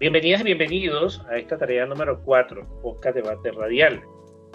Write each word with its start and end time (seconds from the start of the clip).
Bienvenidas 0.00 0.42
y 0.42 0.44
bienvenidos 0.44 1.20
a 1.28 1.38
esta 1.38 1.58
tarea 1.58 1.84
número 1.84 2.22
4, 2.22 2.82
Podcast 2.82 3.16
Debate 3.16 3.50
Radial, 3.50 4.00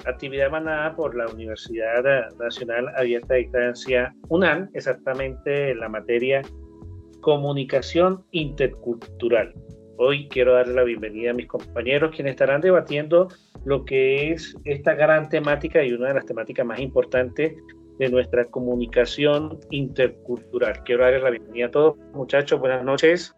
actividad 0.06 0.48
emanada 0.48 0.96
por 0.96 1.18
la 1.18 1.28
Universidad 1.28 2.02
Nacional 2.40 2.88
Abierta 2.96 3.34
de 3.34 3.42
Distancia 3.42 4.16
UNAM, 4.30 4.70
exactamente 4.74 5.76
la 5.76 5.90
materia 5.90 6.44
Comunicación 7.20 8.24
Intercultural. 8.32 9.54
Hoy 9.98 10.30
quiero 10.30 10.54
darle 10.54 10.76
la 10.76 10.84
bienvenida 10.84 11.32
a 11.32 11.34
mis 11.34 11.48
compañeros 11.48 12.16
quienes 12.16 12.32
estarán 12.32 12.62
debatiendo 12.62 13.28
lo 13.66 13.84
que 13.84 14.32
es 14.32 14.56
esta 14.64 14.94
gran 14.94 15.28
temática 15.28 15.84
y 15.84 15.92
una 15.92 16.08
de 16.08 16.14
las 16.14 16.26
temáticas 16.26 16.66
más 16.66 16.80
importantes 16.80 17.54
de 18.00 18.10
nuestra 18.10 18.46
comunicación 18.46 19.60
intercultural. 19.72 20.82
Quiero 20.86 21.04
darles 21.04 21.24
la 21.24 21.32
bienvenida 21.32 21.66
a 21.66 21.72
todos, 21.72 21.98
muchachos. 22.14 22.62
Buenas 22.62 22.86
noches. 22.86 23.36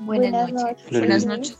Buenas, 0.00 0.52
noches. 0.52 0.90
Buenas 0.90 1.26
noches. 1.26 1.58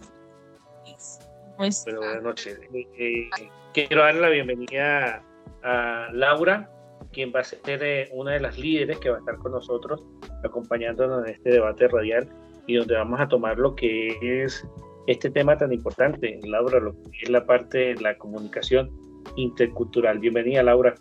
buenas 1.56 2.22
noches. 2.22 2.58
Eh, 2.98 3.30
quiero 3.72 4.02
darle 4.02 4.20
la 4.20 4.28
bienvenida 4.28 5.22
a 5.62 6.08
Laura, 6.12 6.70
quien 7.12 7.32
va 7.34 7.40
a 7.40 7.44
ser 7.44 7.60
eh, 7.66 8.08
una 8.12 8.32
de 8.32 8.40
las 8.40 8.58
líderes 8.58 8.98
que 8.98 9.10
va 9.10 9.16
a 9.16 9.18
estar 9.20 9.36
con 9.38 9.52
nosotros 9.52 10.04
acompañándonos 10.42 11.26
en 11.26 11.34
este 11.34 11.50
debate 11.50 11.88
radial 11.88 12.28
y 12.66 12.76
donde 12.76 12.94
vamos 12.96 13.20
a 13.20 13.28
tomar 13.28 13.58
lo 13.58 13.74
que 13.74 14.18
es 14.20 14.66
este 15.06 15.30
tema 15.30 15.56
tan 15.56 15.72
importante, 15.72 16.40
Laura, 16.44 16.80
lo 16.80 16.92
que 17.02 17.22
es 17.22 17.30
la 17.30 17.44
parte 17.44 17.78
de 17.78 18.00
la 18.00 18.16
comunicación 18.18 18.90
intercultural. 19.36 20.18
Bienvenida, 20.18 20.62
Laura. 20.62 20.94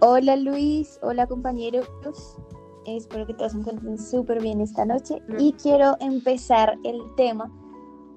Hola 0.00 0.36
Luis, 0.36 0.98
hola 1.02 1.26
compañeros. 1.26 1.88
Espero 2.86 3.26
que 3.26 3.34
todos 3.34 3.52
se 3.52 3.58
encuentren 3.58 3.98
súper 3.98 4.40
bien 4.42 4.60
esta 4.60 4.84
noche 4.84 5.22
y 5.38 5.52
quiero 5.54 5.96
empezar 6.00 6.78
el 6.84 7.00
tema 7.16 7.50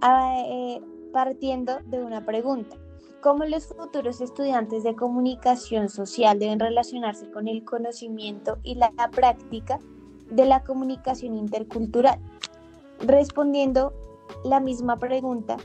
eh, 0.01 0.81
partiendo 1.13 1.79
de 1.85 2.03
una 2.03 2.25
pregunta. 2.25 2.75
¿Cómo 3.21 3.45
los 3.45 3.67
futuros 3.67 4.21
estudiantes 4.21 4.83
de 4.83 4.95
comunicación 4.95 5.89
social 5.89 6.37
deben 6.37 6.59
relacionarse 6.59 7.29
con 7.31 7.47
el 7.47 7.63
conocimiento 7.63 8.59
y 8.63 8.75
la 8.75 8.91
práctica 9.11 9.79
de 10.29 10.45
la 10.45 10.63
comunicación 10.63 11.35
intercultural? 11.35 12.19
Respondiendo 12.99 13.93
la 14.43 14.59
misma 14.59 14.97
pregunta, 14.97 15.57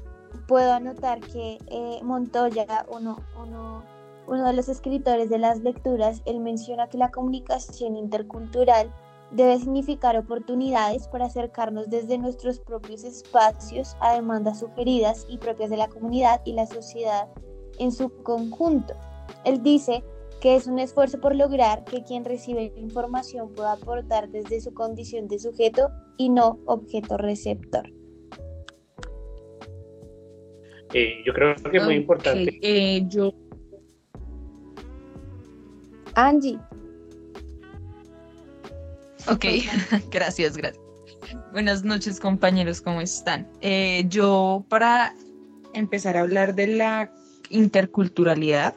puedo 0.48 0.72
anotar 0.72 1.20
que 1.20 1.58
eh, 1.66 2.00
Montoya, 2.02 2.86
uno, 2.90 3.18
uno 3.40 3.82
uno 4.26 4.46
de 4.46 4.52
los 4.52 4.68
escritores 4.68 5.28
de 5.28 5.38
las 5.38 5.60
lecturas, 5.60 6.22
él 6.24 6.40
menciona 6.40 6.88
que 6.88 6.98
la 6.98 7.10
comunicación 7.10 7.96
intercultural 7.96 8.92
debe 9.30 9.58
significar 9.58 10.16
oportunidades 10.16 11.08
para 11.08 11.26
acercarnos 11.26 11.88
desde 11.88 12.18
nuestros 12.18 12.58
propios 12.58 13.02
espacios 13.04 13.96
a 14.00 14.14
demandas 14.14 14.60
sugeridas 14.60 15.26
y 15.28 15.38
propias 15.38 15.70
de 15.70 15.78
la 15.78 15.88
comunidad 15.88 16.42
y 16.44 16.52
la 16.52 16.66
sociedad 16.66 17.28
en 17.78 17.92
su 17.92 18.10
conjunto. 18.22 18.94
Él 19.44 19.62
dice 19.62 20.04
que 20.40 20.56
es 20.56 20.66
un 20.66 20.78
esfuerzo 20.78 21.20
por 21.20 21.34
lograr 21.34 21.84
que 21.84 22.02
quien 22.02 22.24
recibe 22.24 22.72
información 22.76 23.52
pueda 23.54 23.72
aportar 23.72 24.28
desde 24.28 24.60
su 24.60 24.74
condición 24.74 25.28
de 25.28 25.38
sujeto 25.38 25.88
y 26.18 26.28
no 26.28 26.58
objeto 26.66 27.16
receptor. 27.16 27.88
Eh, 30.92 31.22
yo 31.24 31.32
creo 31.32 31.54
que 31.54 31.78
es 31.78 31.84
muy 31.84 31.94
importante. 31.94 32.58
Eh, 32.60 33.04
yo 33.08 33.32
Angie. 36.14 36.58
Ok, 39.28 39.44
gracias, 40.10 40.56
gracias. 40.56 40.82
Buenas 41.52 41.84
noches 41.84 42.18
compañeros, 42.18 42.80
¿cómo 42.80 43.00
están? 43.00 43.48
Eh, 43.60 44.04
yo 44.08 44.64
para 44.68 45.14
empezar 45.74 46.16
a 46.16 46.20
hablar 46.20 46.54
de 46.54 46.66
la 46.66 47.12
interculturalidad 47.50 48.74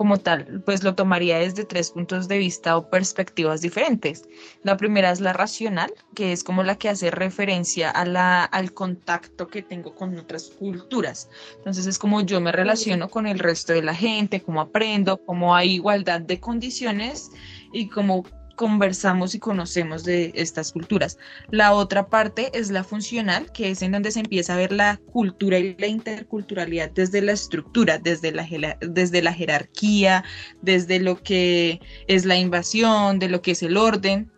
como 0.00 0.16
tal, 0.16 0.62
pues 0.64 0.82
lo 0.82 0.94
tomaría 0.94 1.40
desde 1.40 1.66
tres 1.66 1.90
puntos 1.90 2.26
de 2.26 2.38
vista 2.38 2.74
o 2.78 2.88
perspectivas 2.88 3.60
diferentes. 3.60 4.26
La 4.62 4.78
primera 4.78 5.10
es 5.10 5.20
la 5.20 5.34
racional, 5.34 5.92
que 6.14 6.32
es 6.32 6.42
como 6.42 6.62
la 6.62 6.76
que 6.76 6.88
hace 6.88 7.10
referencia 7.10 7.90
a 7.90 8.06
la, 8.06 8.44
al 8.44 8.72
contacto 8.72 9.48
que 9.48 9.60
tengo 9.60 9.94
con 9.94 10.16
otras 10.16 10.52
culturas. 10.58 11.28
Entonces 11.58 11.84
es 11.84 11.98
como 11.98 12.22
yo 12.22 12.40
me 12.40 12.50
relaciono 12.50 13.10
con 13.10 13.26
el 13.26 13.38
resto 13.38 13.74
de 13.74 13.82
la 13.82 13.94
gente, 13.94 14.40
cómo 14.40 14.62
aprendo, 14.62 15.18
cómo 15.18 15.54
hay 15.54 15.74
igualdad 15.74 16.22
de 16.22 16.40
condiciones 16.40 17.30
y 17.70 17.90
cómo 17.90 18.24
conversamos 18.60 19.34
y 19.34 19.38
conocemos 19.38 20.04
de 20.04 20.32
estas 20.34 20.72
culturas. 20.72 21.16
La 21.48 21.72
otra 21.72 22.10
parte 22.10 22.50
es 22.52 22.70
la 22.70 22.84
funcional, 22.84 23.50
que 23.52 23.70
es 23.70 23.80
en 23.80 23.92
donde 23.92 24.10
se 24.10 24.20
empieza 24.20 24.52
a 24.52 24.58
ver 24.58 24.70
la 24.70 25.00
cultura 25.14 25.58
y 25.58 25.74
la 25.78 25.86
interculturalidad 25.86 26.90
desde 26.90 27.22
la 27.22 27.32
estructura, 27.32 27.96
desde 27.96 28.32
la, 28.32 28.46
desde 28.82 29.22
la 29.22 29.32
jerarquía, 29.32 30.24
desde 30.60 31.00
lo 31.00 31.22
que 31.22 31.80
es 32.06 32.26
la 32.26 32.36
invasión, 32.36 33.18
de 33.18 33.30
lo 33.30 33.40
que 33.40 33.52
es 33.52 33.62
el 33.62 33.78
orden. 33.78 34.30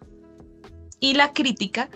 Y 1.00 1.14
la 1.14 1.32
crítica, 1.32 1.90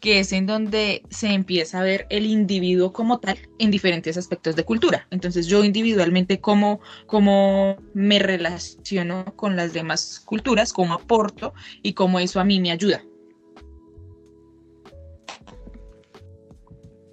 que 0.00 0.20
es 0.20 0.32
en 0.32 0.46
donde 0.46 1.02
se 1.10 1.28
empieza 1.32 1.80
a 1.80 1.84
ver 1.84 2.06
el 2.10 2.26
individuo 2.26 2.92
como 2.92 3.18
tal 3.18 3.38
en 3.58 3.70
diferentes 3.70 4.16
aspectos 4.16 4.56
de 4.56 4.64
cultura. 4.64 5.06
Entonces 5.10 5.46
yo 5.46 5.64
individualmente 5.64 6.40
cómo, 6.40 6.80
cómo 7.06 7.76
me 7.94 8.18
relaciono 8.18 9.24
con 9.36 9.56
las 9.56 9.72
demás 9.72 10.22
culturas, 10.24 10.72
cómo 10.72 10.94
aporto 10.94 11.54
y 11.82 11.94
cómo 11.94 12.20
eso 12.20 12.40
a 12.40 12.44
mí 12.44 12.60
me 12.60 12.70
ayuda. 12.70 13.02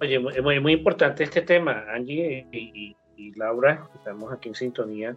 Oye, 0.00 0.20
es 0.34 0.42
muy, 0.42 0.60
muy 0.60 0.72
importante 0.74 1.24
este 1.24 1.40
tema, 1.40 1.84
Angie 1.94 2.46
y, 2.52 2.94
y 3.16 3.32
Laura, 3.36 3.88
estamos 3.94 4.32
aquí 4.32 4.50
en 4.50 4.54
sintonía 4.54 5.16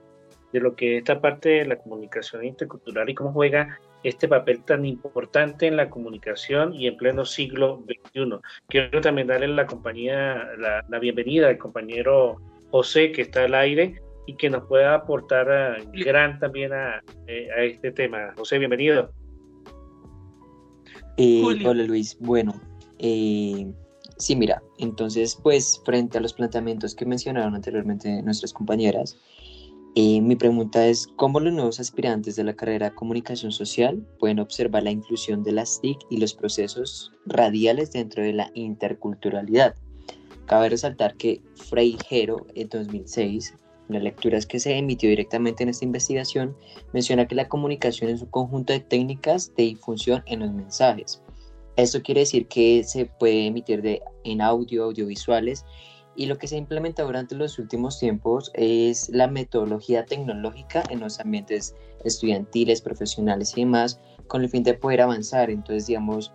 de 0.54 0.60
lo 0.60 0.76
que 0.76 0.96
es 0.96 1.00
esta 1.00 1.20
parte 1.20 1.50
de 1.50 1.66
la 1.66 1.78
comunicación 1.78 2.46
intercultural 2.46 3.10
y 3.10 3.16
cómo 3.16 3.34
juega 3.34 3.80
este 4.04 4.28
papel 4.28 4.64
tan 4.64 4.86
importante 4.86 5.68
en 5.68 5.76
la 5.76 5.90
comunicación 5.90 6.74
y 6.74 6.88
en 6.88 6.98
pleno 6.98 7.26
siglo 7.26 7.84
XXI. 7.86 8.38
Quiero 8.68 9.02
también 9.02 9.28
darle 9.28 9.48
la 9.48 9.66
compañía, 9.66 10.48
la, 10.58 11.00
bienvenida 11.00 11.50
al 11.50 11.58
compañero 11.58 12.38
José 12.72 13.12
que 13.12 13.24
está 13.24 13.46
al 13.46 13.56
aire 13.56 14.02
y 14.26 14.36
que 14.36 14.50
nos 14.50 14.66
pueda 14.66 14.94
aportar 14.94 15.48
eh, 15.80 15.88
gran 16.06 16.40
también 16.40 16.72
eh, 17.28 17.50
a, 17.52 17.64
este 17.64 17.92
tema. 17.92 18.34
José, 18.38 18.60
bienvenido. 18.60 19.12
Eh, 21.18 21.42
hola 21.44 21.84
Luis, 21.84 22.16
bueno, 22.20 22.62
sí, 23.00 24.36
mira, 24.36 24.62
entonces 24.78 25.40
pues 25.42 25.82
frente 25.84 26.20
a 26.20 26.22
los 26.22 26.34
planteamientos 26.34 26.94
que 26.94 27.06
mencionaron 27.08 27.56
anteriormente 27.56 28.22
nuestras 28.22 28.54
compañeras, 28.54 29.18
eh, 30.00 30.22
mi 30.22 30.36
pregunta 30.36 30.86
es, 30.86 31.08
¿cómo 31.16 31.40
los 31.40 31.52
nuevos 31.52 31.80
aspirantes 31.80 32.36
de 32.36 32.44
la 32.44 32.54
carrera 32.54 32.92
de 32.92 32.96
comunicación 32.96 33.52
social 33.52 34.06
pueden 34.20 34.38
observar 34.38 34.84
la 34.84 34.92
inclusión 34.92 35.42
de 35.42 35.54
las 35.54 35.82
TIC 35.82 35.98
y 36.12 36.18
los 36.18 36.36
procesos 36.36 37.12
radiales 37.26 37.94
dentro 37.94 38.22
de 38.22 38.32
la 38.32 38.52
interculturalidad? 38.54 39.74
Cabe 40.46 40.70
resaltar 40.70 41.16
que 41.16 41.42
Freijero 41.56 42.46
en 42.54 42.70
2006, 42.70 43.56
en 43.90 43.96
las 43.96 44.04
lecturas 44.04 44.46
que 44.46 44.60
se 44.60 44.78
emitió 44.78 45.10
directamente 45.10 45.64
en 45.64 45.70
esta 45.70 45.86
investigación, 45.86 46.56
menciona 46.94 47.28
que 47.28 47.34
la 47.34 47.50
comunicación 47.50 48.12
es 48.12 48.22
un 48.22 48.30
conjunto 48.30 48.74
de 48.74 48.82
técnicas 48.82 49.52
de 49.58 49.64
difusión 49.64 50.22
en 50.28 50.42
los 50.42 50.54
mensajes. 50.54 51.24
Esto 51.76 52.04
quiere 52.04 52.20
decir 52.20 52.46
que 52.46 52.84
se 52.84 53.08
puede 53.08 53.48
emitir 53.48 54.00
en 54.24 54.42
audio, 54.42 54.84
audiovisuales 54.84 55.66
y 56.18 56.26
lo 56.26 56.38
que 56.38 56.48
se 56.48 56.56
ha 56.56 56.58
implementado 56.58 57.08
durante 57.08 57.36
los 57.36 57.60
últimos 57.60 58.00
tiempos 58.00 58.52
es 58.56 59.08
la 59.10 59.28
metodología 59.28 60.04
tecnológica 60.04 60.84
en 60.90 61.00
los 61.00 61.20
ambientes 61.20 61.76
estudiantiles, 62.04 62.82
profesionales 62.82 63.54
y 63.56 63.62
demás, 63.62 64.02
con 64.28 64.44
el 64.44 64.50
fin 64.50 64.64
de 64.64 64.74
poder 64.74 65.02
avanzar. 65.02 65.52
Entonces, 65.52 65.86
digamos, 65.86 66.34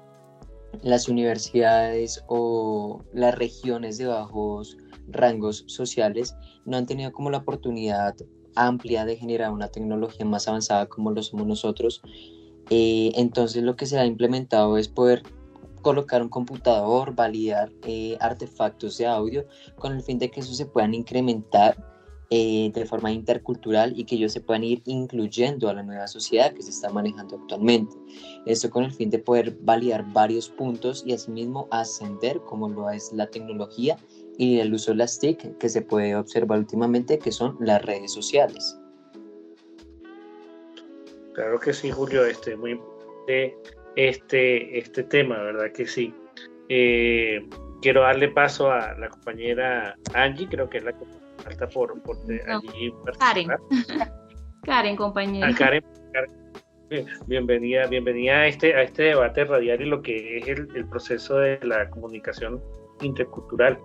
las 0.82 1.08
universidades 1.08 2.24
o 2.28 3.02
las 3.12 3.36
regiones 3.36 3.98
de 3.98 4.06
bajos 4.06 4.78
rangos 5.08 5.64
sociales 5.66 6.36
no 6.64 6.76
han 6.76 6.86
tenido 6.86 7.10
como 7.10 7.30
la 7.30 7.38
oportunidad 7.38 8.14
amplia 8.54 9.04
de 9.04 9.16
generar 9.16 9.50
una 9.50 9.68
tecnología 9.68 10.24
más 10.24 10.46
avanzada 10.46 10.86
como 10.86 11.10
lo 11.10 11.22
somos 11.24 11.46
nosotros. 11.46 12.02
Eh, 12.70 13.10
entonces 13.16 13.64
lo 13.64 13.74
que 13.74 13.86
se 13.86 13.98
ha 13.98 14.06
implementado 14.06 14.78
es 14.78 14.86
poder 14.86 15.24
colocar 15.82 16.22
un 16.22 16.28
computador, 16.28 17.14
validar 17.14 17.70
eh, 17.86 18.16
artefactos 18.20 18.98
de 18.98 19.06
audio 19.06 19.44
con 19.76 19.92
el 19.92 20.02
fin 20.02 20.18
de 20.18 20.30
que 20.30 20.40
eso 20.40 20.54
se 20.54 20.66
puedan 20.66 20.94
incrementar 20.94 21.76
eh, 22.34 22.70
de 22.72 22.86
forma 22.86 23.12
intercultural 23.12 23.92
y 23.94 24.04
que 24.04 24.14
ellos 24.14 24.32
se 24.32 24.40
puedan 24.40 24.64
ir 24.64 24.80
incluyendo 24.86 25.68
a 25.68 25.74
la 25.74 25.82
nueva 25.82 26.06
sociedad 26.06 26.54
que 26.54 26.62
se 26.62 26.70
está 26.70 26.88
manejando 26.88 27.36
actualmente. 27.36 27.94
Esto 28.46 28.70
con 28.70 28.84
el 28.84 28.92
fin 28.92 29.10
de 29.10 29.18
poder 29.18 29.54
validar 29.60 30.10
varios 30.14 30.48
puntos 30.48 31.02
y 31.06 31.12
asimismo 31.12 31.68
ascender 31.70 32.40
como 32.40 32.70
lo 32.70 32.88
es 32.88 33.12
la 33.12 33.26
tecnología 33.26 33.98
y 34.38 34.60
el 34.60 34.72
uso 34.72 34.92
de 34.92 34.96
las 34.96 35.18
TIC 35.18 35.58
que 35.58 35.68
se 35.68 35.82
puede 35.82 36.16
observar 36.16 36.58
últimamente 36.60 37.18
que 37.18 37.32
son 37.32 37.54
las 37.60 37.84
redes 37.84 38.12
sociales. 38.12 38.78
Claro 41.34 41.60
que 41.60 41.74
sí, 41.74 41.90
Julio, 41.90 42.24
este 42.24 42.56
muy 42.56 42.80
este, 43.96 44.78
este 44.78 45.04
tema, 45.04 45.38
¿verdad 45.42 45.72
que 45.72 45.86
sí? 45.86 46.14
Eh, 46.68 47.48
quiero 47.80 48.02
darle 48.02 48.28
paso 48.28 48.70
a 48.70 48.94
la 48.98 49.08
compañera 49.08 49.96
Angie, 50.14 50.48
creo 50.48 50.68
que 50.70 50.78
es 50.78 50.84
la 50.84 50.92
que 50.92 51.04
falta 51.42 51.68
por, 51.68 52.00
por 52.02 52.16
allí. 52.16 52.92
Karen. 53.18 53.48
Karen, 54.62 54.96
compañera. 54.96 55.48
A 55.48 55.54
Karen, 55.54 55.84
Bienvenida, 57.26 57.86
bienvenida 57.86 58.40
a 58.40 58.46
este, 58.46 58.74
a 58.74 58.82
este 58.82 59.04
debate 59.04 59.44
radial 59.46 59.80
y 59.80 59.86
lo 59.86 60.02
que 60.02 60.38
es 60.38 60.48
el, 60.48 60.68
el 60.74 60.86
proceso 60.86 61.38
de 61.38 61.58
la 61.62 61.88
comunicación 61.88 62.62
intercultural. 63.00 63.78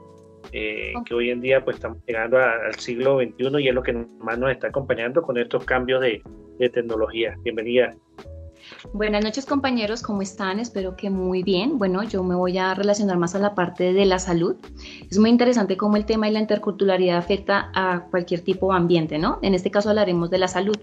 Eh, 0.51 0.93
que 1.05 1.13
hoy 1.13 1.29
en 1.29 1.41
día 1.41 1.63
pues 1.63 1.77
estamos 1.77 1.97
llegando 2.05 2.37
al 2.37 2.75
siglo 2.75 3.19
XXI 3.19 3.59
y 3.59 3.67
es 3.67 3.73
lo 3.73 3.83
que 3.83 3.93
más 4.19 4.37
nos 4.37 4.51
está 4.51 4.67
acompañando 4.67 5.21
con 5.21 5.37
estos 5.37 5.63
cambios 5.65 6.01
de, 6.01 6.21
de 6.59 6.69
tecnología. 6.69 7.35
Bienvenida. 7.43 7.95
Buenas 8.93 9.23
noches 9.23 9.45
compañeros, 9.45 10.01
¿cómo 10.01 10.21
están? 10.21 10.59
Espero 10.59 10.95
que 10.95 11.09
muy 11.09 11.43
bien. 11.43 11.77
Bueno, 11.77 12.03
yo 12.03 12.23
me 12.23 12.35
voy 12.35 12.57
a 12.57 12.73
relacionar 12.73 13.17
más 13.17 13.35
a 13.35 13.39
la 13.39 13.53
parte 13.53 13.93
de 13.93 14.05
la 14.05 14.17
salud. 14.17 14.55
Es 15.09 15.19
muy 15.19 15.29
interesante 15.29 15.75
cómo 15.75 15.97
el 15.97 16.05
tema 16.05 16.27
de 16.27 16.33
la 16.33 16.39
interculturalidad 16.39 17.17
afecta 17.17 17.69
a 17.75 18.07
cualquier 18.09 18.41
tipo 18.41 18.71
de 18.71 18.77
ambiente, 18.77 19.17
¿no? 19.17 19.39
En 19.41 19.53
este 19.53 19.71
caso 19.71 19.89
hablaremos 19.89 20.29
de 20.29 20.37
la 20.37 20.47
salud. 20.47 20.77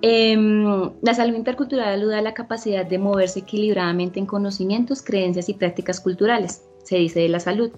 Em, 0.00 0.90
la 1.02 1.14
salud 1.14 1.36
intercultural 1.36 1.88
ayuda 1.88 2.18
a 2.18 2.22
la 2.22 2.34
capacidad 2.34 2.84
de 2.84 2.98
moverse 2.98 3.40
equilibradamente 3.40 4.18
en 4.18 4.26
conocimientos, 4.26 5.02
creencias 5.02 5.48
y 5.48 5.54
prácticas 5.54 6.00
culturales, 6.00 6.64
se 6.82 6.96
dice 6.96 7.20
de 7.20 7.28
la 7.28 7.40
salud. 7.40 7.70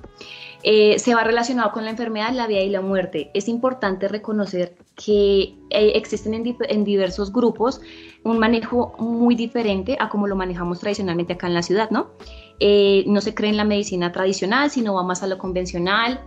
Eh, 0.67 0.99
se 0.99 1.15
va 1.15 1.25
relacionado 1.25 1.73
con 1.73 1.85
la 1.85 1.91
enfermedad, 1.91 2.33
la 2.33 2.47
vida 2.47 2.61
y 2.61 2.71
la 2.71 2.81
muerte. 2.81 3.31
Es 3.35 3.49
importante 3.49 4.09
reconocer 4.09 4.75
que 4.97 5.57
eh, 5.69 5.93
existen 5.95 6.33
en, 6.33 6.85
diversos 6.85 7.31
grupos 7.35 7.83
un 8.23 8.39
manejo 8.39 8.95
muy 8.99 9.35
diferente 9.35 9.99
a 10.01 10.09
como 10.09 10.27
lo 10.27 10.37
manejamos 10.37 10.81
tradicionalmente 10.81 11.35
acá 11.35 11.49
en 11.49 11.55
la 11.55 11.63
ciudad, 11.63 11.91
¿no? 11.91 12.13
Eh, 12.61 13.05
no 13.07 13.21
se 13.21 13.35
cree 13.35 13.51
en 13.51 13.59
la 13.59 13.65
medicina 13.65 14.11
tradicional, 14.11 14.71
sino 14.71 14.95
va 14.95 15.03
más 15.03 15.23
a 15.23 15.27
lo 15.27 15.37
convencional, 15.37 16.23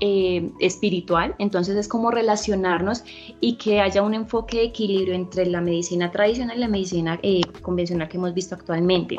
espiritual. 0.59 1.33
Entonces 1.39 1.75
es 1.75 1.87
como 1.87 2.11
relacionarnos 2.11 3.03
y 3.39 3.53
que 3.57 3.79
haya 3.79 4.03
un 4.03 4.13
enfoque 4.13 4.57
de 4.57 4.63
equilibrio 4.65 5.15
entre 5.15 5.47
la 5.47 5.61
medicina 5.61 6.11
tradicional 6.11 6.57
y 6.57 6.59
la 6.59 6.67
medicina 6.67 7.19
convencional 7.63 8.07
que 8.07 8.17
hemos 8.17 8.35
visto 8.35 8.53
actualmente 8.53 9.17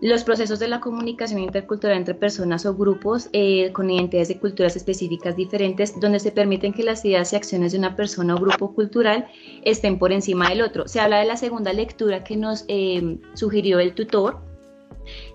los 0.00 0.24
procesos 0.24 0.58
de 0.58 0.68
la 0.68 0.80
comunicación 0.80 1.40
intercultural 1.40 1.96
entre 1.96 2.14
personas 2.14 2.64
o 2.64 2.74
grupos 2.74 3.28
eh, 3.32 3.70
con 3.72 3.90
identidades 3.90 4.28
de 4.28 4.38
culturas 4.38 4.76
específicas 4.76 5.36
diferentes, 5.36 5.98
donde 6.00 6.20
se 6.20 6.32
permiten 6.32 6.72
que 6.72 6.82
las 6.82 7.04
ideas 7.04 7.32
y 7.32 7.36
acciones 7.36 7.72
de 7.72 7.78
una 7.78 7.96
persona 7.96 8.34
o 8.34 8.38
grupo 8.38 8.74
cultural 8.74 9.28
estén 9.62 9.98
por 9.98 10.12
encima 10.12 10.48
del 10.48 10.62
otro. 10.62 10.88
Se 10.88 11.00
habla 11.00 11.18
de 11.18 11.26
la 11.26 11.36
segunda 11.36 11.72
lectura 11.72 12.24
que 12.24 12.36
nos 12.36 12.64
eh, 12.68 13.18
sugirió 13.34 13.78
el 13.78 13.94
tutor, 13.94 14.40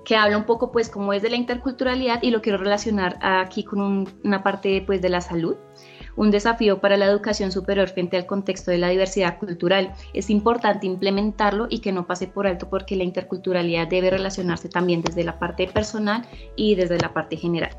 que 0.03 0.15
habla 0.15 0.37
un 0.37 0.45
poco 0.45 0.71
pues 0.71 0.89
como 0.89 1.13
es 1.13 1.21
de 1.21 1.29
la 1.29 1.35
interculturalidad 1.35 2.23
y 2.23 2.31
lo 2.31 2.41
quiero 2.41 2.57
relacionar 2.57 3.19
aquí 3.21 3.63
con 3.63 4.07
una 4.23 4.43
parte 4.43 4.83
pues 4.85 5.01
de 5.01 5.09
la 5.09 5.21
salud 5.21 5.55
un 6.15 6.31
desafío 6.31 6.79
para 6.79 6.97
la 6.97 7.05
educación 7.05 7.51
superior 7.51 7.89
frente 7.89 8.17
al 8.17 8.25
contexto 8.25 8.71
de 8.71 8.77
la 8.77 8.89
diversidad 8.89 9.37
cultural. 9.37 9.93
Es 10.13 10.29
importante 10.29 10.87
implementarlo 10.87 11.67
y 11.69 11.79
que 11.79 11.91
no 11.91 12.07
pase 12.07 12.27
por 12.27 12.47
alto 12.47 12.69
porque 12.69 12.95
la 12.95 13.03
interculturalidad 13.03 13.87
debe 13.87 14.09
relacionarse 14.09 14.69
también 14.69 15.01
desde 15.01 15.23
la 15.23 15.39
parte 15.39 15.67
personal 15.67 16.25
y 16.55 16.75
desde 16.75 16.97
la 16.99 17.13
parte 17.13 17.37
general. 17.37 17.71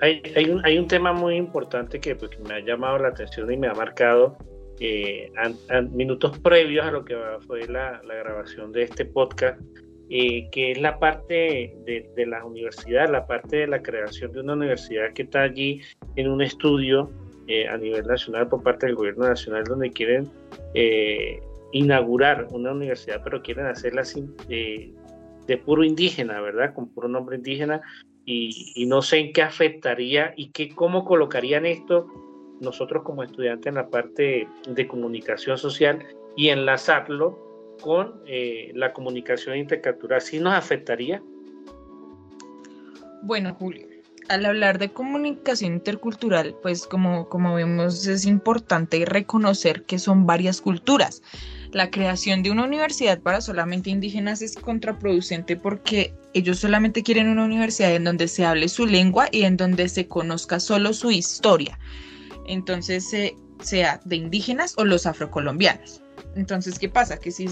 Hay, 0.00 0.22
hay, 0.36 0.78
un, 0.78 0.86
tema 0.86 1.12
muy 1.12 1.34
importante 1.34 1.98
que, 1.98 2.14
pues, 2.14 2.30
me 2.38 2.54
ha 2.54 2.60
llamado 2.60 2.98
la 2.98 3.08
atención 3.08 3.52
y 3.52 3.56
me 3.56 3.66
ha 3.66 3.74
marcado 3.74 4.36
eh, 4.78 5.32
minutos 5.90 6.38
previos 6.38 6.86
a 6.86 6.92
lo 6.92 7.04
que 7.04 7.16
fue 7.48 7.66
la, 7.66 8.00
la 8.04 8.14
grabación 8.14 8.70
de 8.70 8.84
este 8.84 9.04
podcast 9.04 9.60
eh, 10.10 10.48
que 10.50 10.72
es 10.72 10.80
la 10.80 10.98
parte 10.98 11.76
de, 11.84 12.26
la 12.26 12.42
universidad, 12.44 13.10
la 13.10 13.26
parte 13.26 13.58
de 13.58 13.66
la 13.66 13.82
creación 13.82 14.32
de 14.32 14.40
una 14.40 14.54
universidad 14.54 15.12
que 15.12 15.22
está 15.22 15.42
allí 15.42 15.82
en 16.16 16.30
un 16.30 16.40
estudio 16.40 17.10
eh, 17.46 17.68
a 17.68 17.76
nivel 17.76 18.06
nacional 18.06 18.48
por 18.48 18.62
parte 18.62 18.86
del 18.86 18.94
gobierno 18.94 19.28
nacional 19.28 19.64
donde 19.64 19.90
quieren 19.90 20.30
eh, 20.72 21.42
inaugurar 21.72 22.46
una 22.52 22.72
universidad, 22.72 23.20
pero 23.22 23.42
quieren 23.42 23.66
hacerla 23.66 24.02
de 24.48 25.56
puro 25.58 25.84
indígena, 25.84 26.40
¿verdad? 26.40 26.74
Con 26.74 26.88
puro 26.88 27.08
nombre 27.08 27.36
indígena 27.36 27.82
y, 28.24 28.72
y, 28.76 28.86
no 28.86 29.02
sé 29.02 29.18
en 29.18 29.32
qué 29.32 29.42
afectaría 29.42 30.32
y 30.36 30.50
qué, 30.50 30.74
cómo 30.74 31.04
colocarían 31.04 31.66
esto 31.66 32.06
nosotros 32.60 33.02
como 33.02 33.22
estudiantes 33.22 33.66
en 33.66 33.74
la 33.74 33.88
parte 33.88 34.48
de 34.66 34.88
comunicación 34.88 35.58
social 35.58 36.04
y 36.36 36.48
enlazarlo 36.48 37.47
con 37.80 38.20
eh, 38.26 38.72
la 38.74 38.92
comunicación 38.92 39.56
intercultural, 39.56 40.20
¿sí 40.20 40.38
nos 40.38 40.54
afectaría? 40.54 41.22
Bueno, 43.22 43.54
Julio, 43.54 43.86
al 44.28 44.46
hablar 44.46 44.78
de 44.78 44.90
comunicación 44.90 45.74
intercultural, 45.74 46.54
pues 46.62 46.86
como, 46.86 47.28
como 47.28 47.54
vemos 47.54 48.06
es 48.06 48.24
importante 48.24 49.04
reconocer 49.04 49.84
que 49.84 49.98
son 49.98 50.26
varias 50.26 50.60
culturas. 50.60 51.22
La 51.72 51.90
creación 51.90 52.42
de 52.42 52.50
una 52.50 52.64
universidad 52.64 53.20
para 53.20 53.40
solamente 53.40 53.90
indígenas 53.90 54.40
es 54.40 54.56
contraproducente 54.56 55.56
porque 55.56 56.14
ellos 56.32 56.58
solamente 56.58 57.02
quieren 57.02 57.28
una 57.28 57.44
universidad 57.44 57.94
en 57.94 58.04
donde 58.04 58.28
se 58.28 58.44
hable 58.44 58.68
su 58.68 58.86
lengua 58.86 59.28
y 59.30 59.42
en 59.42 59.56
donde 59.56 59.88
se 59.88 60.06
conozca 60.06 60.60
solo 60.60 60.92
su 60.92 61.10
historia. 61.10 61.78
Entonces, 62.46 63.12
sea 63.60 64.00
de 64.04 64.16
indígenas 64.16 64.74
o 64.78 64.84
los 64.84 65.06
afrocolombianos. 65.06 66.02
Entonces, 66.34 66.78
¿qué 66.78 66.88
pasa? 66.88 67.18
Que 67.18 67.30
si, 67.30 67.48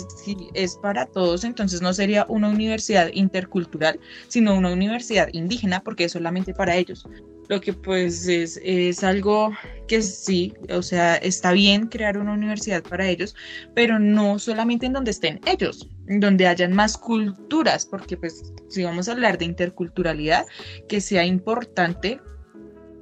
es 0.54 0.76
para 0.76 1.06
todos, 1.06 1.44
entonces 1.44 1.82
no 1.82 1.92
sería 1.92 2.26
una 2.28 2.48
universidad 2.48 3.10
intercultural, 3.12 3.98
sino 4.28 4.56
una 4.56 4.72
universidad 4.72 5.28
indígena, 5.32 5.80
porque 5.82 6.04
es 6.04 6.12
solamente 6.12 6.54
para 6.54 6.76
ellos. 6.76 7.06
Lo 7.48 7.60
que 7.60 7.72
pues 7.72 8.26
es, 8.26 8.60
es 8.64 9.04
algo 9.04 9.52
que 9.86 10.02
sí, 10.02 10.52
o 10.68 10.82
sea, 10.82 11.14
está 11.16 11.52
bien 11.52 11.86
crear 11.86 12.18
una 12.18 12.32
universidad 12.32 12.82
para 12.82 13.08
ellos, 13.08 13.36
pero 13.74 13.98
no 13.98 14.38
solamente 14.38 14.86
en 14.86 14.92
donde 14.92 15.12
estén 15.12 15.40
ellos, 15.46 15.88
donde 16.06 16.46
hayan 16.46 16.72
más 16.72 16.98
culturas, 16.98 17.86
porque 17.86 18.16
pues 18.16 18.52
si 18.68 18.82
vamos 18.82 19.08
a 19.08 19.12
hablar 19.12 19.38
de 19.38 19.44
interculturalidad, 19.44 20.44
que 20.88 21.00
sea 21.00 21.24
importante 21.24 22.20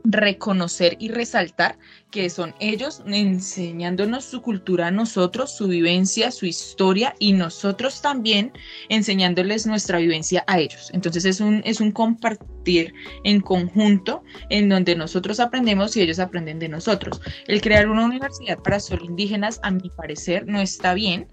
reconocer 0.04 0.96
y 0.98 1.08
resaltar 1.08 1.78
que 2.10 2.28
son 2.28 2.54
ellos 2.60 3.02
enseñándonos 3.06 4.24
su 4.24 4.42
cultura 4.42 4.88
a 4.88 4.90
nosotros, 4.90 5.56
su 5.56 5.66
vivencia, 5.66 6.30
su 6.30 6.46
historia 6.46 7.14
y 7.18 7.32
nosotros 7.32 8.02
también 8.02 8.52
enseñándoles 8.90 9.66
nuestra 9.66 9.98
vivencia 9.98 10.44
a 10.46 10.60
ellos. 10.60 10.90
Entonces 10.92 11.24
es 11.24 11.40
un, 11.40 11.62
es 11.64 11.80
un 11.80 11.90
compartir 11.90 12.92
en 13.24 13.40
conjunto 13.40 14.22
en 14.50 14.68
donde 14.68 14.94
nosotros 14.94 15.40
aprendemos 15.40 15.96
y 15.96 16.02
ellos 16.02 16.18
aprenden 16.18 16.58
de 16.58 16.68
nosotros. 16.68 17.20
El 17.46 17.62
crear 17.62 17.88
una 17.88 18.04
universidad 18.04 18.58
para 18.58 18.80
solo 18.80 19.04
indígenas, 19.06 19.58
a 19.62 19.70
mi 19.70 19.90
parecer, 19.96 20.46
no 20.46 20.60
está 20.60 20.94
bien 20.94 21.28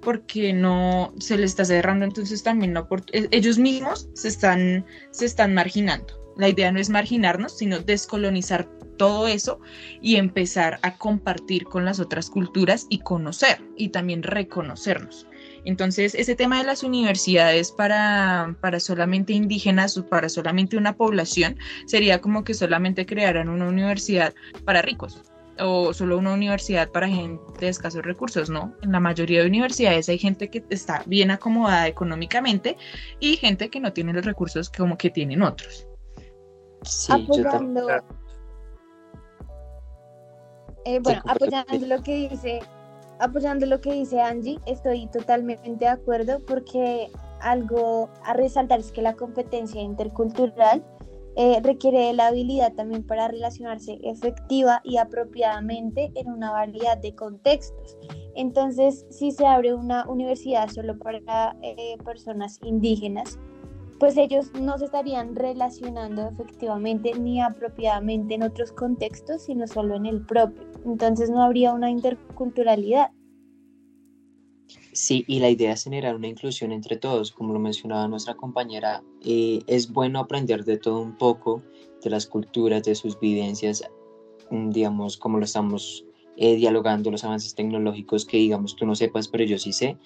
porque 0.00 0.52
no 0.52 1.12
se 1.18 1.36
les 1.36 1.50
está 1.50 1.64
cerrando 1.64 2.04
entonces 2.04 2.44
también 2.44 2.72
no 2.72 2.86
ellos 3.12 3.58
mismos 3.58 4.08
se 4.14 4.28
están 4.28 4.86
se 5.10 5.26
están 5.26 5.54
marginando 5.54 6.17
la 6.38 6.48
idea 6.48 6.72
no 6.72 6.78
es 6.78 6.88
marginarnos, 6.88 7.58
sino 7.58 7.80
descolonizar 7.80 8.66
todo 8.96 9.28
eso 9.28 9.60
y 10.00 10.16
empezar 10.16 10.78
a 10.82 10.96
compartir 10.96 11.64
con 11.64 11.84
las 11.84 12.00
otras 12.00 12.30
culturas 12.30 12.86
y 12.88 13.00
conocer 13.00 13.60
y 13.76 13.88
también 13.88 14.22
reconocernos. 14.22 15.26
Entonces, 15.64 16.14
ese 16.14 16.34
tema 16.34 16.58
de 16.58 16.64
las 16.64 16.82
universidades 16.82 17.72
para, 17.72 18.56
para 18.60 18.80
solamente 18.80 19.32
indígenas 19.32 19.98
o 19.98 20.06
para 20.06 20.28
solamente 20.28 20.76
una 20.76 20.96
población 20.96 21.56
sería 21.86 22.20
como 22.20 22.44
que 22.44 22.54
solamente 22.54 23.04
crearan 23.04 23.48
una 23.48 23.68
universidad 23.68 24.32
para 24.64 24.82
ricos 24.82 25.22
o 25.60 25.92
solo 25.92 26.18
una 26.18 26.34
universidad 26.34 26.88
para 26.92 27.08
gente 27.08 27.42
de 27.58 27.68
escasos 27.68 28.04
recursos, 28.04 28.48
no. 28.48 28.72
En 28.82 28.92
la 28.92 29.00
mayoría 29.00 29.40
de 29.40 29.48
universidades 29.48 30.08
hay 30.08 30.18
gente 30.18 30.48
que 30.48 30.62
está 30.70 31.02
bien 31.06 31.32
acomodada 31.32 31.88
económicamente 31.88 32.76
y 33.18 33.36
gente 33.36 33.68
que 33.68 33.80
no 33.80 33.92
tiene 33.92 34.12
los 34.12 34.24
recursos 34.24 34.70
como 34.70 34.96
que 34.96 35.10
tienen 35.10 35.42
otros 35.42 35.87
apoyando, 37.08 37.88
eh, 40.84 41.00
bueno, 41.00 41.22
apoyando 41.26 41.86
lo 41.86 42.02
que 42.02 42.28
dice, 42.28 42.60
apoyando 43.18 43.66
lo 43.66 43.80
que 43.80 43.92
dice 43.92 44.20
Angie, 44.20 44.58
estoy 44.66 45.06
totalmente 45.08 45.84
de 45.84 45.88
acuerdo 45.88 46.40
porque 46.46 47.10
algo 47.40 48.08
a 48.24 48.34
resaltar 48.34 48.80
es 48.80 48.92
que 48.92 49.02
la 49.02 49.14
competencia 49.14 49.80
intercultural 49.80 50.84
eh, 51.40 51.60
requiere 51.62 52.06
de 52.06 52.12
la 52.14 52.26
habilidad 52.28 52.72
también 52.72 53.06
para 53.06 53.28
relacionarse 53.28 54.00
efectiva 54.02 54.80
y 54.82 54.96
apropiadamente 54.96 56.10
en 56.16 56.30
una 56.30 56.50
variedad 56.50 56.98
de 56.98 57.14
contextos. 57.14 57.96
Entonces, 58.34 59.06
si 59.10 59.30
se 59.30 59.46
abre 59.46 59.72
una 59.72 60.04
universidad 60.08 60.68
solo 60.68 60.98
para 60.98 61.54
eh, 61.62 61.96
personas 62.04 62.58
indígenas, 62.64 63.38
pues 63.98 64.16
ellos 64.16 64.52
no 64.54 64.78
se 64.78 64.86
estarían 64.86 65.34
relacionando 65.34 66.28
efectivamente 66.28 67.12
ni 67.18 67.40
apropiadamente 67.40 68.34
en 68.34 68.44
otros 68.44 68.72
contextos, 68.72 69.42
sino 69.42 69.66
solo 69.66 69.96
en 69.96 70.06
el 70.06 70.24
propio. 70.24 70.62
Entonces 70.84 71.30
no 71.30 71.42
habría 71.42 71.72
una 71.72 71.90
interculturalidad. 71.90 73.10
Sí, 74.92 75.24
y 75.26 75.40
la 75.40 75.50
idea 75.50 75.72
es 75.72 75.84
generar 75.84 76.16
una 76.16 76.28
inclusión 76.28 76.72
entre 76.72 76.96
todos, 76.96 77.32
como 77.32 77.52
lo 77.52 77.58
mencionaba 77.58 78.08
nuestra 78.08 78.34
compañera, 78.34 79.02
eh, 79.24 79.60
es 79.66 79.92
bueno 79.92 80.18
aprender 80.18 80.64
de 80.64 80.76
todo 80.76 81.00
un 81.00 81.16
poco, 81.16 81.62
de 82.02 82.10
las 82.10 82.26
culturas, 82.26 82.82
de 82.84 82.94
sus 82.94 83.18
vivencias, 83.18 83.84
mm, 84.50 84.70
digamos, 84.70 85.16
como 85.16 85.38
lo 85.38 85.44
estamos 85.44 86.04
eh, 86.36 86.56
dialogando, 86.56 87.10
los 87.10 87.24
avances 87.24 87.54
tecnológicos 87.54 88.24
que 88.24 88.36
digamos 88.36 88.76
tú 88.76 88.86
no 88.86 88.94
sepas, 88.94 89.28
pero 89.28 89.44
yo 89.44 89.58
sí 89.58 89.72
sé, 89.72 89.96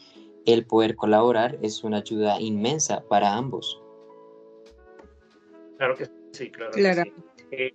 el 0.47 0.67
poder 0.67 0.97
colaborar 0.97 1.59
es 1.63 1.85
una 1.85 1.99
ayuda 1.99 2.41
inmensa 2.41 3.05
para 3.09 3.35
ambos. 3.35 3.81
Claro 5.79 5.97
que 5.97 6.07
sí, 6.33 6.51
claro. 6.51 6.73
claro. 6.73 7.03
Que 7.05 7.11
sí. 7.11 7.53
Eh, 7.53 7.75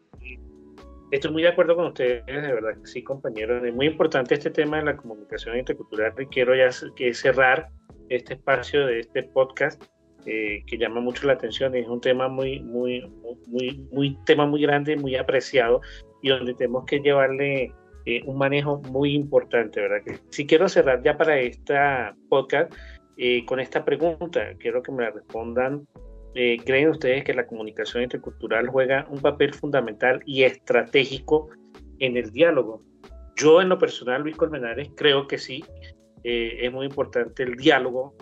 estoy 1.12 1.32
muy 1.32 1.44
de 1.44 1.50
acuerdo 1.50 1.76
con 1.76 1.86
ustedes, 1.88 2.26
de 2.26 2.54
verdad 2.54 2.78
que 2.80 2.88
sí, 2.88 3.04
compañeros. 3.04 3.64
Es 3.64 3.74
muy 3.74 3.88
importante 3.88 4.36
este 4.36 4.50
tema 4.50 4.78
de 4.78 4.86
la 4.86 4.98
comunicación 4.98 5.58
intercultural 5.58 6.14
y 6.20 6.26
quiero 6.28 6.56
ya 6.56 6.70
que 6.96 7.14
cerrar 7.14 7.70
este 8.10 8.36
espacio 8.36 8.86
de 8.86 9.02
este 9.02 9.24
podcast 9.24 9.84
eh, 10.26 10.64
que 10.68 10.78
llama 10.78 11.00
mucho 11.00 11.28
la 11.28 11.34
atención. 11.34 11.76
Es 11.76 11.88
un 11.88 12.02
tema 12.02 12.28
muy, 12.28 12.60
muy, 12.60 13.02
muy, 13.48 13.88
muy, 13.92 14.18
tema 14.26 14.46
muy 14.46 14.62
grande, 14.62 14.98
muy 14.98 15.16
apreciado 15.16 15.82
y 16.22 16.30
donde 16.30 16.54
tenemos 16.54 16.86
que 16.86 17.00
llevarle 17.00 17.74
eh, 18.10 18.24
un 18.26 18.38
manejo 18.38 18.82
muy 18.84 19.14
importante, 19.14 19.82
¿verdad? 19.82 20.02
Si 20.30 20.48
quiero 20.48 20.70
cerrar 20.70 21.04
ya 21.04 21.18
para 21.18 21.38
esta 21.42 22.16
podcast 22.30 22.74
eh, 23.18 23.44
con 23.46 23.60
esta 23.60 23.84
pregunta, 23.84 24.54
quiero 24.60 24.82
que 24.82 24.94
me 24.94 25.04
la 25.04 25.12
respondan. 25.12 25.86
Eh, 26.34 26.56
¿Creen 26.66 26.88
ustedes 26.88 27.26
que 27.26 27.34
la 27.34 27.46
comunicación 27.46 28.04
intercultural 28.04 28.70
juega 28.70 29.06
un 29.10 29.20
papel 29.20 29.54
fundamental 29.54 30.22
y 30.26 30.44
estratégico 30.44 31.50
en 32.00 32.16
el 32.16 32.32
diálogo? 32.32 32.82
Yo 33.36 33.62
en 33.62 33.68
lo 33.68 33.78
personal, 33.78 34.22
Luis 34.22 34.38
Colmenares, 34.38 34.90
creo 34.96 35.28
que 35.28 35.38
sí. 35.38 35.66
es 36.24 36.72
muy 36.72 36.86
importante 36.86 37.44
el 37.44 37.58
diálogo, 37.58 38.16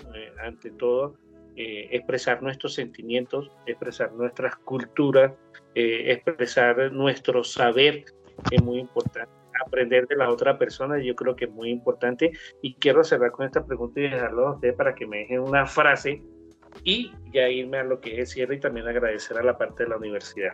ante 0.44 0.72
todo, 0.72 1.15
expresar 1.56 2.42
nuestros 2.42 2.74
sentimientos, 2.74 3.51
expresar 3.68 4.12
nuestras 4.13 4.56
culturas, 4.56 5.32
expresar 5.75 6.92
nuestro 6.92 7.44
saber, 7.44 8.06
es 8.50 8.63
muy 8.63 8.80
importante 8.80 9.35
aprender 9.65 10.07
de 10.07 10.15
la 10.15 10.29
otra 10.29 10.57
persona, 10.57 11.01
yo 11.01 11.15
creo 11.15 11.36
que 11.36 11.45
es 11.45 11.51
muy 11.51 11.69
importante. 11.69 12.31
Y 12.62 12.75
quiero 12.75 13.03
cerrar 13.03 13.31
con 13.31 13.45
esta 13.45 13.65
pregunta 13.65 14.00
y 14.00 14.03
dejarlo 14.03 14.48
a 14.48 14.53
ustedes 14.55 14.75
para 14.75 14.95
que 14.95 15.05
me 15.05 15.19
dejen 15.19 15.41
una 15.41 15.65
frase 15.65 16.22
y 16.84 17.12
ya 17.34 17.50
irme 17.50 17.77
a 17.77 17.84
lo 17.84 18.00
que 18.00 18.13
es 18.13 18.19
el 18.19 18.27
cierre 18.27 18.55
y 18.55 18.60
también 18.60 18.88
agradecer 18.88 19.38
a 19.38 19.43
la 19.43 19.57
parte 19.57 19.84
de 19.84 19.89
la 19.89 19.98
universidad. 19.98 20.53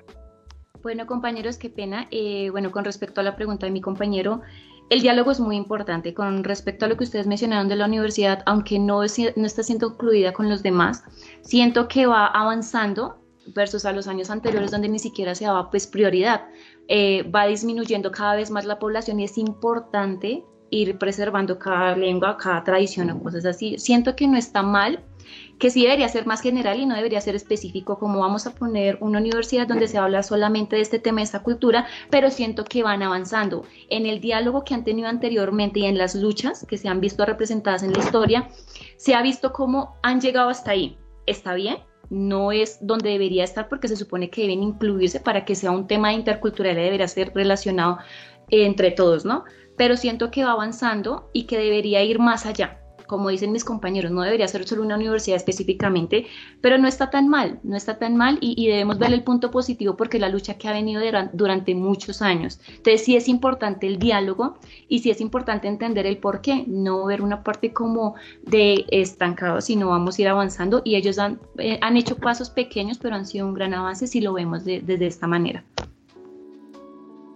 Bueno, 0.82 1.06
compañeros, 1.06 1.58
qué 1.58 1.70
pena. 1.70 2.08
Eh, 2.12 2.50
bueno, 2.50 2.72
con 2.72 2.86
respecto 2.86 3.22
a 3.22 3.24
la 3.24 3.36
pregunta 3.36 3.68
de 3.68 3.72
mi 3.72 3.82
compañero, 3.82 4.42
el 4.90 5.02
diálogo 5.02 5.32
es 5.32 5.40
muy 5.40 5.56
importante. 5.56 6.14
Con 6.14 6.44
respecto 6.44 6.86
a 6.86 6.88
lo 6.88 6.98
que 6.98 7.04
ustedes 7.04 7.28
mencionaron 7.28 7.68
de 7.68 7.76
la 7.76 7.86
universidad, 7.86 8.42
aunque 8.46 8.80
no, 8.80 9.02
no 9.02 9.46
está 9.46 9.64
siendo 9.64 9.88
incluida 9.90 10.34
con 10.34 10.50
los 10.50 10.64
demás, 10.64 11.04
siento 11.42 11.88
que 11.88 12.08
va 12.08 12.28
avanzando 12.28 13.21
versus 13.48 13.86
a 13.86 13.92
los 13.92 14.08
años 14.08 14.30
anteriores 14.30 14.72
donde 14.72 14.90
ni 14.90 15.00
siquiera 15.00 15.36
se 15.36 15.46
daba 15.46 15.70
pues 15.70 15.88
prioridad. 15.88 16.48
Eh, 16.88 17.24
va 17.24 17.48
disminuyendo 17.48 18.12
cada 18.12 18.36
vez 18.36 18.52
más 18.52 18.66
la 18.66 18.80
población 18.80 19.20
y 19.20 19.26
es 19.26 19.38
importante 19.38 20.44
ir 20.72 20.98
preservando 20.98 21.60
cada 21.60 21.96
lengua, 21.96 22.38
cada 22.38 22.64
tradición 22.64 23.10
o 23.12 23.22
cosas 23.22 23.46
así. 23.46 23.78
Siento 23.78 24.16
que 24.16 24.28
no 24.28 24.38
está 24.38 24.64
mal, 24.64 25.04
que 25.60 25.70
sí 25.70 25.84
debería 25.84 26.08
ser 26.08 26.26
más 26.26 26.42
general 26.42 26.80
y 26.80 26.86
no 26.86 26.96
debería 26.96 27.22
ser 27.22 27.36
específico, 27.36 28.00
como 28.00 28.22
vamos 28.22 28.48
a 28.48 28.56
poner 28.56 28.98
una 29.02 29.20
universidad 29.20 29.68
donde 29.68 29.88
se 29.88 29.98
habla 29.98 30.24
solamente 30.24 30.78
de 30.78 30.82
este 30.82 30.98
tema, 30.98 31.20
de 31.20 31.26
esta 31.26 31.44
cultura, 31.44 31.86
pero 32.10 32.32
siento 32.32 32.64
que 32.64 32.84
van 32.84 33.04
avanzando. 33.04 33.66
En 33.90 34.06
el 34.06 34.22
diálogo 34.22 34.64
que 34.64 34.74
han 34.74 34.84
tenido 34.84 35.10
anteriormente 35.10 35.82
y 35.82 35.86
en 35.86 35.98
las 35.98 36.16
luchas 36.16 36.66
que 36.68 36.78
se 36.78 36.88
han 36.88 37.02
visto 37.02 37.26
representadas 37.26 37.84
en 37.84 37.94
la 37.94 38.00
historia, 38.00 38.50
se 38.96 39.14
ha 39.14 39.22
visto 39.22 39.52
cómo 39.52 39.98
han 40.02 40.22
llegado 40.22 40.50
hasta 40.50 40.72
ahí. 40.72 40.98
¿Está 41.28 41.54
bien? 41.54 41.78
No 42.12 42.52
es 42.52 42.78
donde 42.86 43.10
debería 43.10 43.46
estar 43.46 43.70
porque 43.70 43.88
se 43.88 43.96
supone 43.96 44.30
que 44.30 44.42
deben 44.42 44.62
incluirse 44.62 45.22
para 45.22 45.46
que 45.46 45.56
sea 45.56 45.72
un 45.72 45.88
tema 45.88 46.10
de 46.10 46.16
interculturalidad, 46.16 46.84
debería 46.84 47.08
ser 47.08 47.32
relacionado 47.34 48.00
entre 48.50 48.92
todos, 48.92 49.26
¿no? 49.26 49.46
Pero 49.78 49.96
siento 49.96 50.30
que 50.30 50.44
va 50.44 50.52
avanzando 50.52 51.30
y 51.34 51.44
que 51.46 51.58
debería 51.58 52.04
ir 52.04 52.20
más 52.20 52.46
allá 52.46 52.81
como 53.12 53.28
dicen 53.28 53.52
mis 53.52 53.66
compañeros, 53.66 54.10
no 54.10 54.22
debería 54.22 54.48
ser 54.48 54.66
solo 54.66 54.84
una 54.84 54.96
universidad 54.96 55.36
específicamente, 55.36 56.28
pero 56.62 56.78
no 56.78 56.88
está 56.88 57.10
tan 57.10 57.28
mal, 57.28 57.60
no 57.62 57.76
está 57.76 58.00
tan 58.00 58.16
mal 58.16 58.38
y, 58.40 58.66
debemos 58.72 58.98
ver 59.00 59.12
el 59.12 59.22
punto 59.22 59.52
positivo 59.52 59.98
porque 59.98 60.18
la 60.18 60.30
lucha 60.30 60.54
que 60.54 60.70
ha 60.70 60.72
venido 60.72 61.02
durante 61.34 61.76
muchos 61.76 62.22
años. 62.22 62.62
Entonces 62.70 63.04
sí 63.04 63.18
es 63.18 63.28
importante 63.28 63.86
el 63.86 64.00
diálogo 64.00 64.60
y 64.88 65.00
sí 65.00 65.12
es 65.12 65.20
importante 65.20 65.68
entender 65.68 66.06
el 66.06 66.20
por 66.20 66.40
qué, 66.40 66.64
no 66.68 67.04
ver 67.04 67.22
una 67.22 67.44
parte 67.44 67.74
como 67.74 68.16
de 68.44 68.86
estancado, 68.92 69.60
sino 69.60 69.90
vamos 69.90 70.18
a 70.18 70.22
ir 70.22 70.30
avanzando 70.30 70.82
y 70.86 70.96
ellos 70.96 71.20
han, 71.20 71.42
eh, 71.58 71.80
han 71.82 71.98
hecho 71.98 72.16
pasos 72.16 72.50
pequeños, 72.50 72.98
pero 72.98 73.16
han 73.16 73.26
sido 73.26 73.46
un 73.46 73.54
gran 73.54 73.74
avance 73.74 74.08
si 74.08 74.22
lo 74.22 74.32
vemos 74.32 74.64
desde 74.64 75.06
esta 75.06 75.28
manera. 75.28 75.66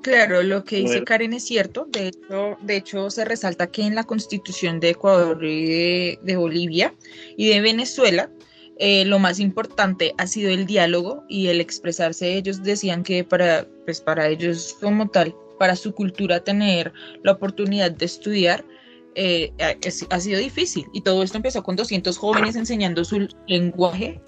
Claro, 0.05 0.43
lo 0.43 0.63
que 0.63 0.75
dice 0.81 1.03
Karen 1.03 1.33
es 1.33 1.45
cierto. 1.45 1.87
De 1.89 2.09
hecho, 2.09 2.57
de 2.61 2.75
hecho, 2.75 3.09
se 3.09 3.25
resalta 3.25 3.65
que 3.65 3.81
en 3.81 3.95
la 3.95 4.03
constitución 4.03 4.79
de 4.79 4.91
Ecuador 4.91 5.43
y 5.43 6.15
de, 6.17 6.35
Bolivia 6.35 6.93
y 7.35 7.49
de 7.49 7.59
Venezuela, 7.59 8.29
eh, 8.77 9.03
lo 9.05 9.17
más 9.17 9.39
importante 9.39 10.13
ha 10.19 10.27
sido 10.27 10.51
el 10.51 10.67
diálogo 10.67 11.23
y 11.27 11.47
el 11.47 11.59
expresarse. 11.59 12.35
Ellos 12.35 12.61
decían 12.61 13.01
que 13.01 13.23
para, 13.23 13.67
pues 13.85 13.99
para 13.99 14.27
ellos 14.27 14.77
como 14.79 15.09
tal, 15.09 15.35
para 15.57 15.75
su 15.75 15.91
cultura 15.95 16.43
tener 16.43 16.93
la 17.23 17.31
oportunidad 17.31 17.89
de 17.89 18.05
estudiar, 18.05 18.63
eh, 19.15 19.51
ha, 20.11 20.19
sido 20.19 20.39
difícil. 20.39 20.85
Y 20.93 21.01
todo 21.01 21.23
esto 21.23 21.37
empezó 21.37 21.63
con 21.63 21.75
200 21.75 22.15
jóvenes 22.15 22.55
enseñando 22.55 23.03
su 23.05 23.27
lenguaje 23.47 24.21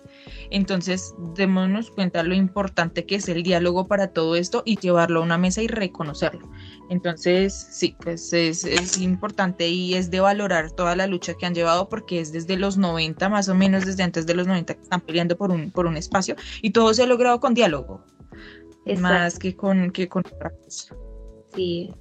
entonces, 0.50 1.14
démonos 1.36 1.92
cuenta 1.92 2.24
lo 2.24 2.34
importante 2.34 3.06
que 3.06 3.16
es 3.16 3.30
el 3.30 3.44
diálogo 3.44 3.88
para 3.88 4.08
todo 4.10 4.36
esto 4.36 4.64
y 4.66 4.78
llevarlo 4.78 5.20
a 5.20 5.24
una 5.24 5.38
mesa 5.38 5.62
y 5.62 5.68
reconocerlo. 5.68 6.50
Entonces, 6.90 7.54
sí, 7.72 7.96
pues 8.02 8.32
es, 8.34 8.98
importante 8.98 9.68
y 9.68 9.96
es 9.96 10.10
de 10.10 10.20
valorar 10.20 10.72
toda 10.72 10.96
la 10.96 11.08
lucha 11.08 11.34
que 11.34 11.46
han 11.46 11.54
llevado 11.54 11.90
porque 11.90 12.20
es 12.20 12.32
desde 12.32 12.58
los 12.58 12.78
90, 12.78 13.30
más 13.30 13.50
o 13.50 13.56
menos 13.56 13.86
desde 13.86 14.04
antes 14.04 14.26
de 14.26 14.34
los 14.34 14.48
90 14.48 14.74
que 14.74 14.82
están 14.82 15.02
peleando 15.02 15.38
por 15.38 15.52
un, 15.52 15.72
por 15.72 15.86
un 15.86 15.98
espacio 15.98 16.36
y 16.62 16.72
todo 16.72 16.94
se 16.94 17.04
ha 17.04 17.08
logrado 17.08 17.40
con 17.40 17.54
diálogo, 17.54 18.04
más 19.00 19.38
que 19.38 19.56
con, 19.56 19.92
que 19.92 20.08
con 20.08 20.24
otra 20.26 20.50
cosa. 20.50 20.96
Sí. 21.54 21.94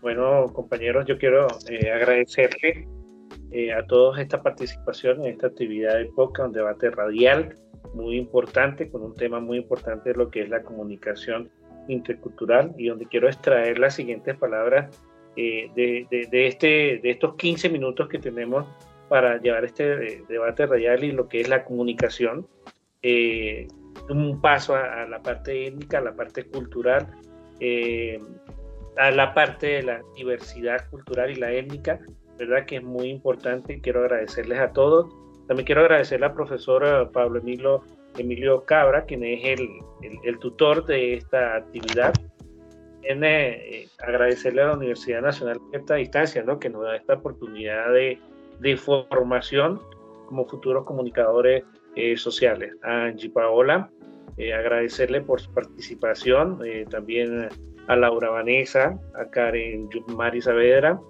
Bueno, 0.00 0.46
compañeros, 0.52 1.06
yo 1.06 1.18
quiero 1.18 1.48
eh, 1.68 1.90
agradecerle 1.90 2.86
eh, 3.50 3.72
a 3.72 3.86
todos 3.86 4.18
esta 4.18 4.42
participación 4.42 5.24
en 5.24 5.32
esta 5.32 5.46
actividad 5.46 5.96
de 5.96 6.06
podcast, 6.06 6.48
un 6.48 6.52
debate 6.52 6.90
radial 6.90 7.54
muy 7.94 8.16
importante, 8.16 8.90
con 8.90 9.02
un 9.02 9.14
tema 9.14 9.40
muy 9.40 9.56
importante 9.56 10.10
de 10.10 10.16
lo 10.16 10.30
que 10.30 10.42
es 10.42 10.50
la 10.50 10.62
comunicación 10.62 11.50
intercultural 11.88 12.74
y 12.76 12.88
donde 12.88 13.06
quiero 13.06 13.26
extraer 13.26 13.78
las 13.78 13.94
siguientes 13.94 14.36
palabras 14.36 15.02
eh, 15.36 15.70
de, 15.74 16.06
de, 16.30 16.46
este, 16.46 17.00
de 17.02 17.10
estos 17.10 17.36
15 17.36 17.70
minutos 17.70 18.08
que 18.08 18.18
tenemos 18.18 18.66
para 19.08 19.40
llevar 19.40 19.64
este 19.64 20.16
eh, 20.16 20.22
debate 20.28 20.66
radial 20.66 21.02
y 21.02 21.12
lo 21.12 21.28
que 21.28 21.40
es 21.40 21.48
la 21.48 21.64
comunicación. 21.64 22.46
un 24.10 24.40
paso 24.42 24.74
a, 24.74 25.06
la 25.06 25.22
parte 25.22 25.66
étnica, 25.66 25.98
a 25.98 26.02
la 26.02 26.14
parte 26.14 26.44
cultural, 26.44 27.06
a 28.98 29.10
la 29.10 29.32
parte 29.32 29.66
de 29.66 29.82
la 29.84 30.02
diversidad 30.14 30.86
cultural 30.90 31.30
y 31.30 31.36
la 31.36 31.50
étnica, 31.52 31.98
verdad 32.38 32.66
que 32.66 32.76
es 32.76 32.82
muy 32.82 33.08
importante. 33.08 33.80
Quiero 33.80 34.00
agradecerles 34.00 34.58
a 34.58 34.72
todos. 34.72 35.06
También 35.46 35.66
quiero 35.66 35.82
agradecerle 35.82 36.26
al 36.26 36.34
profesor 36.34 37.10
Pablo 37.12 37.40
Emilio, 37.40 37.82
Emilio 38.16 38.64
Cabra, 38.64 39.04
quien 39.04 39.24
es 39.24 39.44
el, 39.44 39.68
el, 40.22 40.38
tutor 40.38 40.84
de 40.86 41.14
esta 41.14 41.56
actividad. 41.56 42.12
Tiene, 43.00 43.82
eh, 43.82 43.88
agradecerle 43.98 44.62
a 44.62 44.66
la 44.66 44.74
Universidad 44.74 45.22
Nacional 45.22 45.58
de 45.72 45.78
esta 45.78 45.94
distancia, 45.94 46.42
¿no? 46.42 46.58
que 46.58 46.68
nos 46.68 46.82
da 46.82 46.96
esta 46.96 47.14
oportunidad 47.14 47.92
de, 47.92 48.18
de 48.60 48.76
formación 48.76 49.80
como 50.26 50.46
futuros 50.46 50.84
comunicadores 50.84 51.64
eh, 51.96 52.16
sociales. 52.16 52.74
A 52.82 53.04
Angie 53.04 53.30
Paola, 53.30 53.90
eh, 54.36 54.52
agradecerle 54.52 55.22
por 55.22 55.40
su 55.40 55.52
participación, 55.54 56.60
también 56.90 57.48
a 57.88 57.96
Laura 57.96 58.28
Vanessa, 58.30 59.00
a 59.18 59.24
Karen 59.30 59.88
Mari 60.14 60.42
Saavedra, 60.42 61.00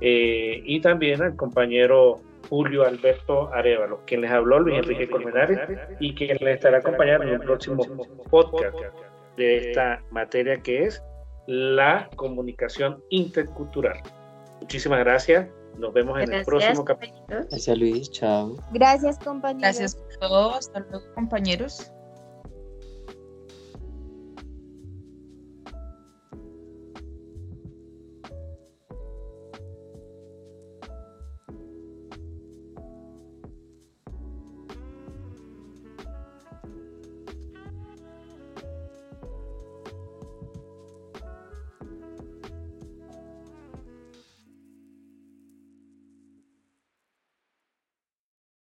eh, 0.00 0.62
y 0.64 0.80
también 0.80 1.22
al 1.22 1.36
compañero 1.36 2.20
Julio 2.48 2.84
Alberto 2.84 3.52
Arevalo, 3.52 4.00
quien 4.06 4.20
les 4.20 4.30
habló, 4.30 4.60
Luis 4.60 4.78
Enrique 4.78 5.08
Colmenares, 5.08 5.58
y 6.00 6.14
quien 6.14 6.36
les 6.40 6.56
estará 6.56 6.78
acompañando 6.78 7.26
en 7.26 7.34
el 7.34 7.40
próximo 7.40 7.82
podcast 8.30 8.76
de 9.36 9.70
esta 9.70 10.02
materia 10.10 10.56
que 10.62 10.84
es 10.84 11.02
la 11.46 12.08
comunicación 12.16 13.02
intercultural. 13.10 14.00
Muchísimas 14.60 15.00
gracias. 15.00 15.48
Nos 15.78 15.92
vemos 15.92 16.18
en 16.20 16.32
el 16.32 16.44
próximo 16.44 16.84
capítulo. 16.84 17.24
Gracias 17.28 17.78
Luis, 17.78 18.10
chao. 18.10 18.56
Gracias 18.72 19.18
compañeros. 19.18 19.62
Gracias 19.62 19.98
a 20.16 20.20
todos, 20.20 20.56
hasta 20.58 20.80
luego 20.80 21.04
compañeros. 21.14 21.92